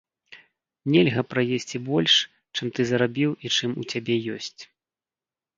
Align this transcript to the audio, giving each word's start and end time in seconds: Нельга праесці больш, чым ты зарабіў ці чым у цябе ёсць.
Нельга 0.93 1.23
праесці 1.33 1.77
больш, 1.91 2.13
чым 2.55 2.73
ты 2.79 2.89
зарабіў 2.93 3.37
ці 3.41 3.47
чым 3.59 3.71
у 3.85 3.87
цябе 3.95 4.15
ёсць. 4.39 4.55